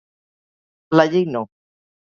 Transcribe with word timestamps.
La 0.97 1.07
Llei 1.13 1.25
No. 1.37 1.47